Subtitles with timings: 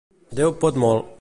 [0.39, 1.17] Déu pot molt.